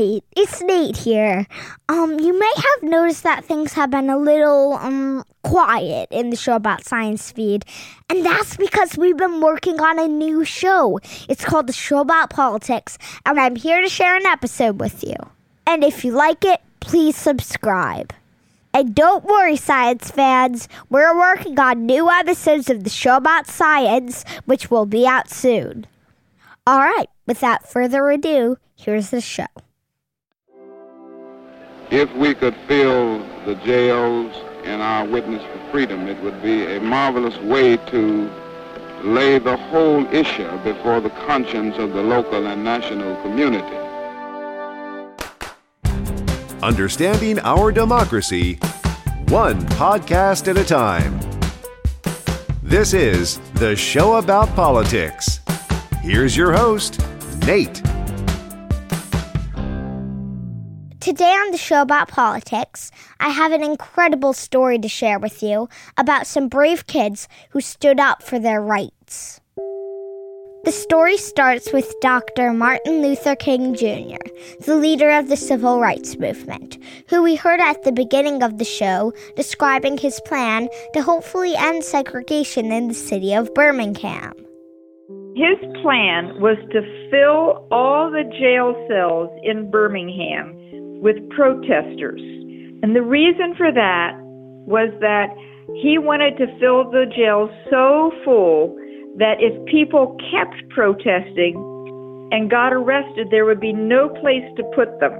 [0.00, 1.46] Hi, it's Nate here.
[1.90, 6.36] Um, you may have noticed that things have been a little um quiet in the
[6.36, 7.66] show about science feed,
[8.08, 11.00] and that's because we've been working on a new show.
[11.28, 15.16] It's called the Show About Politics, and I'm here to share an episode with you.
[15.66, 18.14] And if you like it, please subscribe.
[18.72, 24.24] And don't worry, science fans, we're working on new episodes of the Show About Science,
[24.46, 25.86] which will be out soon.
[26.66, 29.44] All right, without further ado, here's the show.
[31.90, 36.80] If we could fill the jails in our witness for freedom, it would be a
[36.80, 38.30] marvelous way to
[39.02, 43.76] lay the whole issue before the conscience of the local and national community.
[46.62, 48.54] Understanding our democracy,
[49.26, 51.18] one podcast at a time.
[52.62, 55.40] This is The Show About Politics.
[56.02, 57.00] Here's your host,
[57.44, 57.79] Nate.
[61.00, 65.66] Today on the show about politics, I have an incredible story to share with you
[65.96, 69.40] about some brave kids who stood up for their rights.
[69.56, 72.52] The story starts with Dr.
[72.52, 74.20] Martin Luther King Jr.,
[74.66, 76.76] the leader of the civil rights movement,
[77.08, 81.82] who we heard at the beginning of the show describing his plan to hopefully end
[81.82, 84.34] segregation in the city of Birmingham.
[85.34, 90.59] His plan was to fill all the jail cells in Birmingham
[91.00, 92.20] with protesters.
[92.82, 94.12] And the reason for that
[94.66, 95.28] was that
[95.82, 98.76] he wanted to fill the jails so full
[99.18, 101.56] that if people kept protesting
[102.32, 105.12] and got arrested, there would be no place to put them.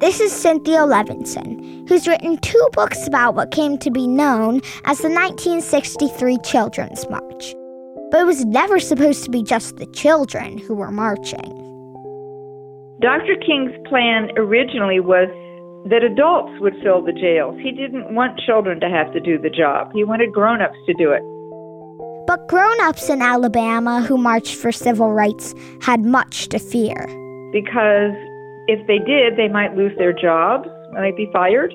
[0.00, 4.98] This is Cynthia Levinson, who's written two books about what came to be known as
[4.98, 7.54] the 1963 Children's March.
[8.10, 11.67] But it was never supposed to be just the children who were marching.
[13.00, 13.36] Dr.
[13.46, 15.28] King's plan originally was
[15.88, 17.56] that adults would fill the jails.
[17.62, 19.92] He didn't want children to have to do the job.
[19.94, 21.22] He wanted grown-ups to do it.
[22.26, 27.06] But grown-ups in Alabama who marched for civil rights had much to fear.
[27.52, 28.18] Because
[28.66, 31.72] if they did, they might lose their jobs, they might be fired.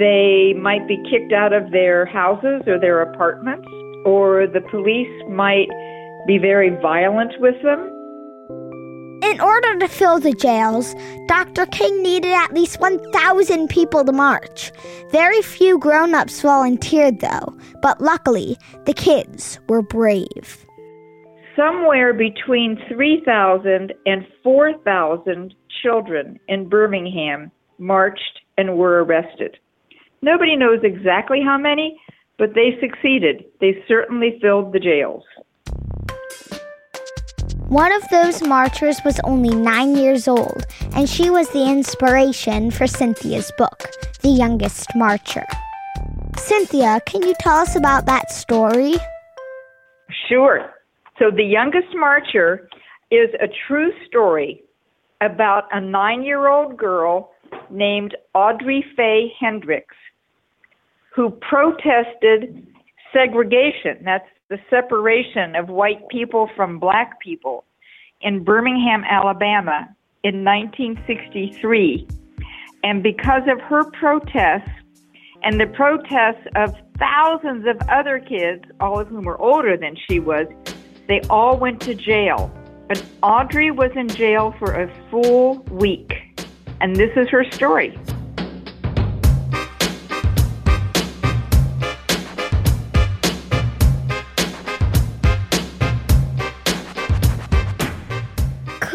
[0.00, 3.68] They might be kicked out of their houses or their apartments,
[4.04, 5.68] or the police might
[6.26, 7.93] be very violent with them.
[9.24, 10.94] In order to fill the jails,
[11.28, 11.64] Dr.
[11.64, 14.70] King needed at least 1,000 people to march.
[15.10, 20.66] Very few grown ups volunteered, though, but luckily, the kids were brave.
[21.56, 29.56] Somewhere between 3,000 and 4,000 children in Birmingham marched and were arrested.
[30.20, 31.98] Nobody knows exactly how many,
[32.38, 33.46] but they succeeded.
[33.62, 35.24] They certainly filled the jails.
[37.68, 40.64] One of those marchers was only nine years old,
[40.94, 43.88] and she was the inspiration for Cynthia's book,
[44.20, 45.46] The Youngest Marcher.
[46.36, 48.94] Cynthia, can you tell us about that story?
[50.28, 50.74] Sure.
[51.18, 52.68] So, The Youngest Marcher
[53.10, 54.62] is a true story
[55.22, 57.30] about a nine year old girl
[57.70, 59.96] named Audrey Faye Hendricks
[61.14, 62.66] who protested
[63.12, 63.98] segregation.
[64.04, 67.64] That's the separation of white people from black people
[68.20, 69.88] in Birmingham, Alabama
[70.22, 72.06] in 1963.
[72.82, 74.70] And because of her protests
[75.42, 80.20] and the protests of thousands of other kids, all of whom were older than she
[80.20, 80.46] was,
[81.08, 82.52] they all went to jail.
[82.88, 86.44] But Audrey was in jail for a full week.
[86.80, 87.98] And this is her story.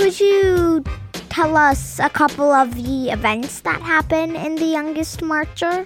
[0.09, 0.83] Could you
[1.29, 5.85] tell us a couple of the events that happen in The Youngest Marcher?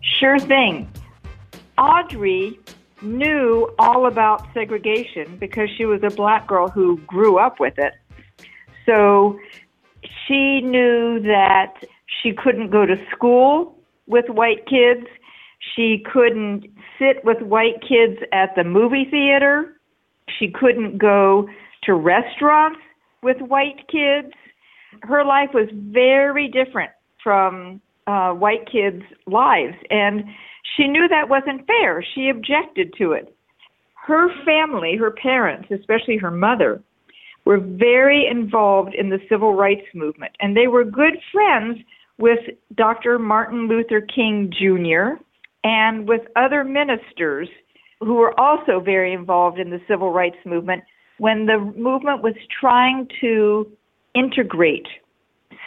[0.00, 0.90] Sure thing.
[1.78, 2.58] Audrey
[3.02, 7.92] knew all about segregation because she was a black girl who grew up with it.
[8.84, 9.38] So
[10.26, 11.84] she knew that
[12.20, 15.06] she couldn't go to school with white kids.
[15.76, 16.66] She couldn't
[16.98, 19.76] sit with white kids at the movie theater.
[20.40, 21.48] She couldn't go
[21.84, 22.80] to restaurants
[23.22, 24.32] with white kids.
[25.02, 26.90] Her life was very different
[27.22, 30.24] from uh, white kids' lives, and
[30.76, 32.04] she knew that wasn't fair.
[32.14, 33.34] She objected to it.
[34.06, 36.82] Her family, her parents, especially her mother,
[37.44, 41.78] were very involved in the civil rights movement, and they were good friends
[42.18, 42.40] with
[42.76, 43.18] Dr.
[43.18, 45.22] Martin Luther King Jr.
[45.64, 47.48] and with other ministers
[48.00, 50.82] who were also very involved in the civil rights movement
[51.22, 53.70] when the movement was trying to
[54.12, 54.88] integrate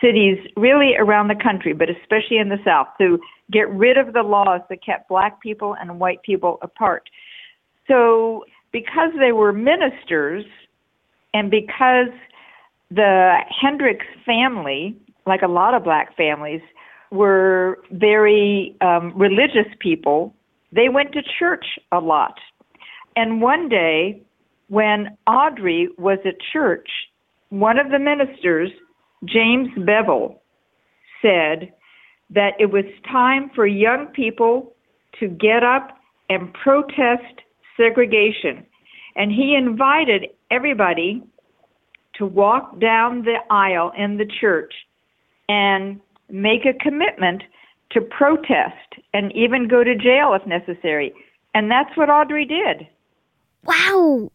[0.02, 3.18] cities really around the country, but especially in the South, to
[3.54, 7.10] get rid of the laws that kept black people and white people apart.
[7.88, 8.44] So,
[8.74, 10.44] because they were ministers,
[11.34, 12.12] and because
[12.92, 14.94] the Hendricks family,
[15.25, 16.63] like a lot of black families,
[17.12, 20.36] were very um, religious people,
[20.74, 22.40] they went to church a lot.
[23.16, 24.22] And one day,
[24.67, 26.89] when Audrey was at church,
[27.50, 28.71] one of the ministers,
[29.25, 30.41] James Bevel,
[31.21, 31.71] said
[32.29, 34.73] that it was time for young people
[35.19, 35.97] to get up
[36.29, 37.41] and protest
[37.77, 38.65] segregation.
[39.15, 41.23] And he invited everybody
[42.15, 44.73] to walk down the aisle in the church
[45.47, 47.44] and make a commitment
[47.91, 51.13] to protest and even go to jail if necessary.
[51.53, 52.88] And that's what Audrey did.
[53.63, 54.31] Wow.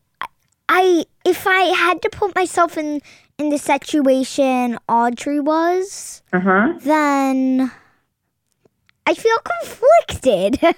[0.73, 3.03] I if I had to put myself in
[3.39, 6.75] in the situation Audrey was, Uh-huh.
[6.81, 7.71] then
[9.07, 10.61] I feel conflicted.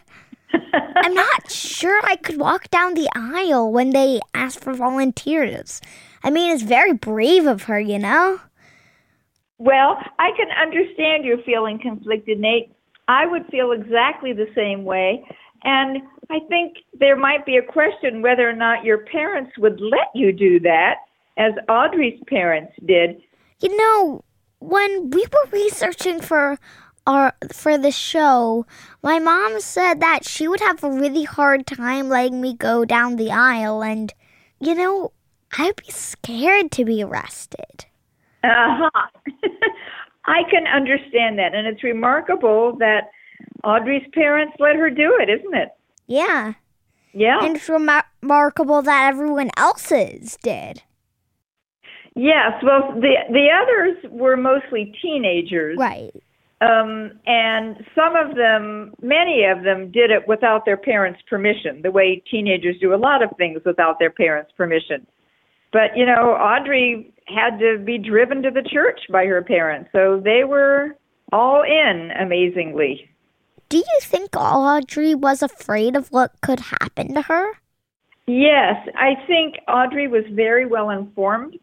[1.05, 5.81] I'm not sure I could walk down the aisle when they ask for volunteers.
[6.25, 8.41] I mean, it's very brave of her, you know?
[9.59, 12.73] Well, I can understand you feeling conflicted, Nate.
[13.09, 15.25] I would feel exactly the same way.
[15.65, 20.09] And I think there might be a question whether or not your parents would let
[20.15, 20.97] you do that,
[21.37, 23.21] as Audrey's parents did.
[23.61, 24.25] You know,
[24.61, 26.59] when we were researching for
[27.07, 28.67] our for the show,
[29.03, 33.17] my mom said that she would have a really hard time letting me go down
[33.17, 34.13] the aisle and
[34.61, 35.11] you know,
[35.59, 37.87] I'd be scared to be arrested.
[38.45, 39.07] Uh huh.
[40.25, 41.55] I can understand that.
[41.55, 43.11] And it's remarkable that
[43.65, 45.71] Audrey's parents let her do it, isn't it?
[46.07, 46.55] Yeah.
[47.15, 47.39] Yeah.
[47.43, 50.83] And it's remarkable that everyone else's did.
[52.15, 52.53] yes.
[52.63, 55.77] Well, the the others were mostly teenagers.
[55.79, 56.13] Right.
[56.61, 61.91] Um, and some of them, many of them, did it without their parents' permission, the
[61.91, 65.05] way teenagers do a lot of things without their parents' permission.
[65.73, 70.21] But, you know, Audrey had to be driven to the church by her parents, so
[70.23, 70.97] they were
[71.33, 73.11] all in, amazingly.
[73.73, 77.53] Do you think Audrey was afraid of what could happen to her?
[78.27, 81.57] Yes, I think Audrey was very well informed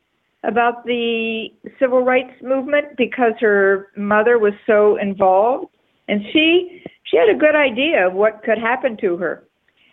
[0.43, 5.67] about the civil rights movement because her mother was so involved
[6.07, 9.43] and she she had a good idea of what could happen to her.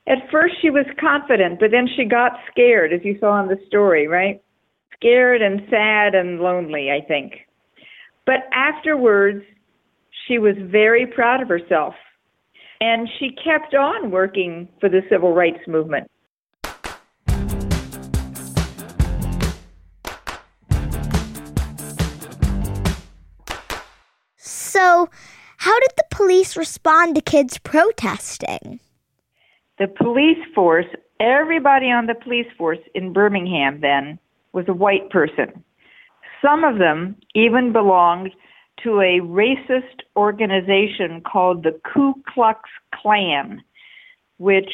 [0.06, 3.60] At first she was confident, but then she got scared as you saw in the
[3.66, 4.42] story, right?
[4.94, 7.34] Scared and sad and lonely, I think.
[8.24, 9.44] But afterwards
[10.26, 11.94] she was very proud of herself
[12.80, 16.10] and she kept on working for the civil rights movement.
[24.36, 25.08] So,
[25.56, 28.78] how did the police respond to kids protesting?
[29.78, 30.86] The police force,
[31.18, 34.18] everybody on the police force in Birmingham then
[34.52, 35.64] was a white person.
[36.42, 38.30] Some of them even belonged
[38.82, 42.60] to a racist organization called the Ku Klux
[42.94, 43.62] Klan,
[44.38, 44.70] which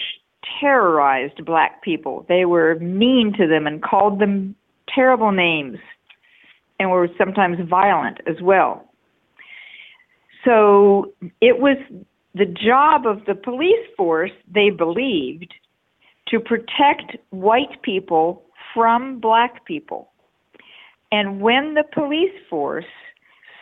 [0.60, 2.26] terrorized black people.
[2.28, 4.56] They were mean to them and called them
[4.92, 5.78] terrible names
[6.78, 8.88] and were sometimes violent as well.
[10.44, 11.76] So it was
[12.34, 15.54] the job of the police force, they believed,
[16.28, 18.42] to protect white people
[18.74, 20.10] from black people.
[21.12, 22.84] And when the police force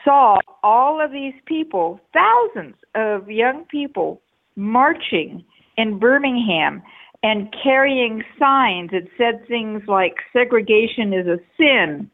[0.04, 4.21] saw all of these people, thousands of young people,
[4.57, 5.45] marching
[5.76, 6.83] in Birmingham
[7.23, 12.11] and carrying signs that said things like segregation is a sin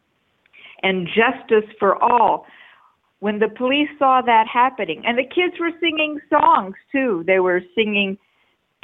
[0.83, 2.47] and justice for all.
[3.21, 7.63] When the police saw that happening, and the kids were singing songs too, they were
[7.75, 8.19] singing,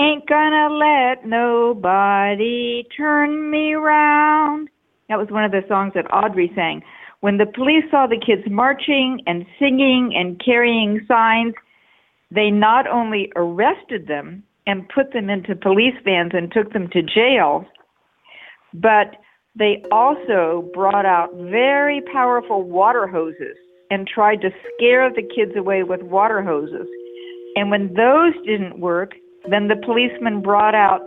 [0.01, 4.69] Ain't gonna let nobody turn me round.
[5.09, 6.83] That was one of the songs that Audrey sang.
[7.23, 11.55] When the police saw the kids marching and singing and carrying signs,
[12.33, 17.01] they not only arrested them and put them into police vans and took them to
[17.01, 17.65] jail,
[18.75, 19.15] but
[19.57, 23.57] they also brought out very powerful water hoses
[23.89, 26.89] and tried to scare the kids away with water hoses.
[27.55, 29.13] And when those didn't work,
[29.49, 31.03] then the policemen brought out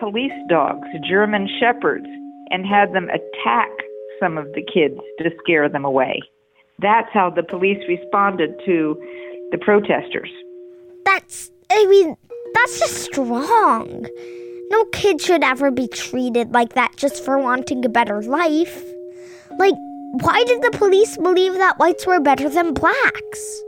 [0.00, 2.06] police dogs, German shepherds,
[2.48, 3.68] and had them attack
[4.20, 6.20] some of the kids to scare them away.
[6.80, 8.96] That's how the police responded to
[9.50, 10.30] the protesters.
[11.04, 12.16] That's, I mean,
[12.54, 14.06] that's just strong.
[14.70, 18.84] No kid should ever be treated like that just for wanting a better life.
[19.58, 19.74] Like,
[20.20, 23.62] why did the police believe that whites were better than blacks?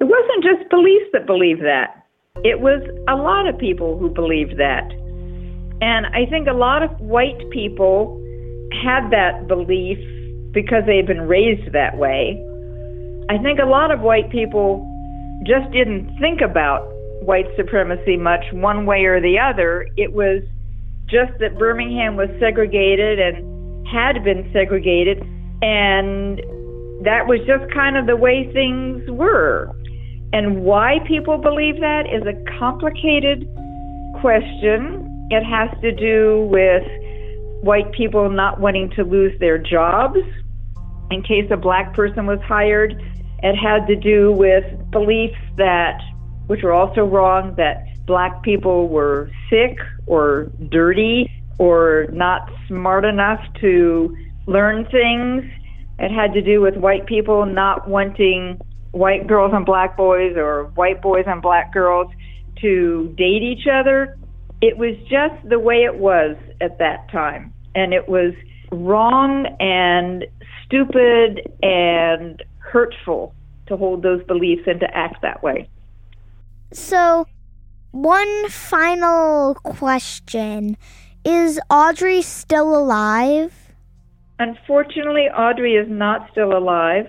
[0.00, 2.06] It wasn't just police that believed that.
[2.44, 4.90] It was a lot of people who believed that.
[5.80, 8.20] And I think a lot of white people
[8.82, 9.98] had that belief
[10.52, 12.40] because they had been raised that way.
[13.28, 14.84] I think a lot of white people
[15.46, 16.86] just didn't think about
[17.22, 19.88] white supremacy much one way or the other.
[19.96, 20.42] It was
[21.06, 25.20] just that Birmingham was segregated and had been segregated,
[25.62, 26.38] and
[27.04, 29.70] that was just kind of the way things were.
[30.32, 33.48] And why people believe that is a complicated
[34.20, 35.28] question.
[35.30, 36.82] It has to do with
[37.64, 40.18] white people not wanting to lose their jobs
[41.10, 42.92] in case a black person was hired.
[43.42, 45.98] It had to do with beliefs that
[46.46, 53.40] which were also wrong that black people were sick or dirty or not smart enough
[53.62, 54.14] to
[54.46, 55.44] learn things.
[55.98, 60.64] It had to do with white people not wanting white girls and black boys or
[60.74, 62.12] white boys and black girls
[62.60, 64.18] to date each other.
[64.60, 67.53] It was just the way it was at that time.
[67.74, 68.34] And it was
[68.70, 70.24] wrong and
[70.64, 73.34] stupid and hurtful
[73.66, 75.68] to hold those beliefs and to act that way.
[76.72, 77.26] So,
[77.92, 80.76] one final question
[81.24, 83.72] Is Audrey still alive?
[84.38, 87.06] Unfortunately, Audrey is not still alive.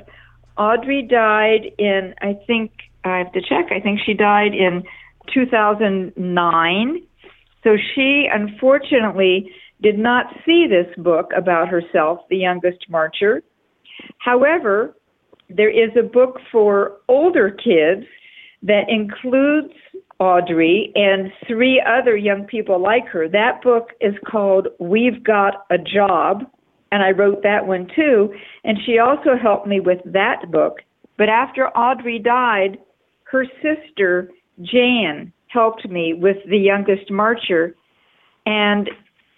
[0.57, 2.71] Audrey died in, I think,
[3.03, 4.83] I have to check, I think she died in
[5.33, 7.01] 2009.
[7.63, 9.51] So she unfortunately
[9.85, 13.43] did not see this book about herself, The Youngest Marcher.
[14.17, 14.95] However,
[15.47, 18.07] there is a book for older kids
[18.63, 19.75] that includes
[20.17, 23.29] Audrey and three other young people like her.
[23.29, 26.45] That book is called We've Got a Job,
[26.91, 28.33] and I wrote that one too.
[28.63, 30.77] And she also helped me with that book.
[31.15, 32.79] But after Audrey died,
[33.25, 34.31] her sister,
[34.63, 37.75] Jan, helped me with The Youngest Marcher.
[38.47, 38.89] And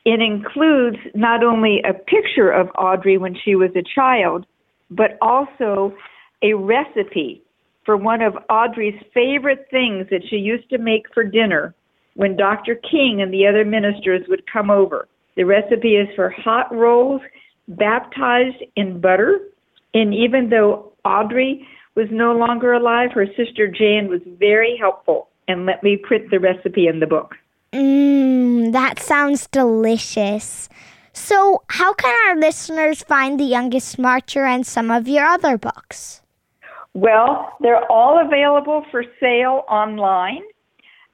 [0.07, 4.45] it includes not only a picture of Audrey when she was a child,
[4.89, 5.93] but also
[6.41, 7.41] a recipe
[7.85, 11.75] for one of Audrey's favorite things that she used to make for dinner
[12.15, 12.75] when Dr.
[12.75, 15.09] King and the other ministers would come over.
[15.35, 17.21] The recipe is for hot rolls
[17.67, 19.41] baptized in butter.
[19.93, 25.65] And even though Audrey was no longer alive, her sister Jane was very helpful and
[25.65, 27.35] let me print the recipe in the book.
[27.73, 28.26] Mm,
[28.71, 30.69] That sounds delicious.
[31.13, 36.21] So, how can our listeners find The Youngest Marcher and some of your other books?
[36.93, 40.43] Well, they're all available for sale online.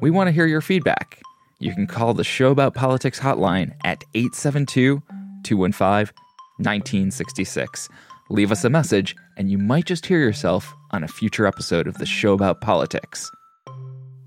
[0.00, 1.20] we want to hear your feedback.
[1.58, 5.02] You can call the show about politics hotline at 872
[5.42, 6.14] 215
[6.58, 7.88] 1966.
[8.30, 11.98] Leave us a message, and you might just hear yourself on a future episode of
[11.98, 13.28] the show about politics.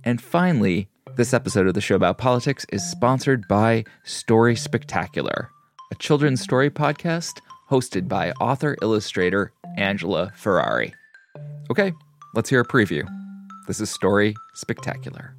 [0.03, 5.50] And finally, this episode of the show about politics is sponsored by Story Spectacular
[5.91, 10.93] a children's story podcast hosted by author illustrator Angela Ferrari.
[11.69, 11.93] Okay,
[12.33, 13.07] let's hear a preview.
[13.67, 15.36] This is Story Spectacular.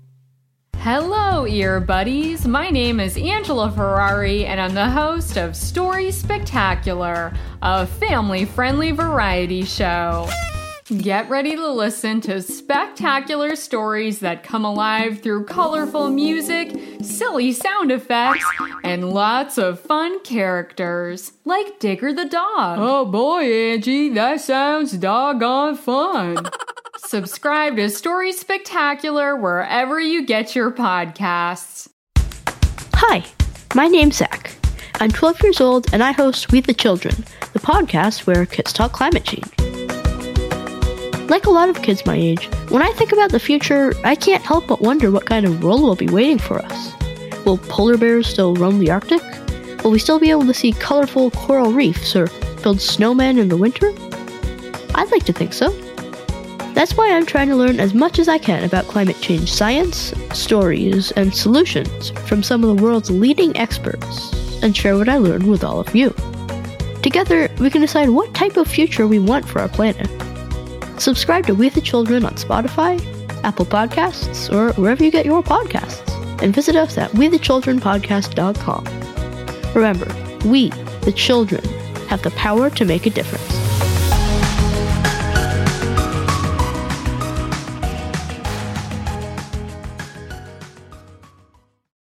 [0.77, 2.47] Hello, ear buddies.
[2.47, 8.93] My name is Angela Ferrari, and I'm the host of Story Spectacular, a family friendly
[8.93, 10.29] variety show.
[10.97, 17.93] Get ready to listen to spectacular stories that come alive through colorful music, silly sound
[17.93, 18.47] effects,
[18.85, 22.79] and lots of fun characters, like Digger the dog.
[22.81, 26.49] Oh boy, Angie, that sounds doggone fun.
[26.97, 31.91] Subscribe to Story Spectacular wherever you get your podcasts.
[32.95, 33.27] Hi,
[33.75, 34.55] my name's Zach.
[35.01, 38.93] I'm 12 years old and I host We the Children, the podcast where kids talk
[38.93, 39.58] climate change.
[41.29, 44.43] Like a lot of kids my age, when I think about the future, I can't
[44.43, 46.95] help but wonder what kind of world will be waiting for us.
[47.45, 49.21] Will polar bears still roam the Arctic?
[49.85, 52.29] Will we still be able to see colorful coral reefs or
[52.63, 53.93] build snowmen in the winter?
[54.95, 55.71] I'd like to think so.
[56.73, 60.15] That's why I'm trying to learn as much as I can about climate change science,
[60.33, 64.33] stories, and solutions from some of the world's leading experts
[64.63, 66.09] and share what I learned with all of you.
[67.03, 70.09] Together, we can decide what type of future we want for our planet.
[70.99, 73.01] Subscribe to We the Children on Spotify,
[73.45, 76.03] Apple Podcasts, or wherever you get your podcasts.
[76.43, 78.85] And visit us at WeTheChildrenPodcast.com.
[79.75, 80.07] Remember,
[80.49, 80.71] we,
[81.03, 81.65] the children,
[82.09, 83.58] have the power to make a difference.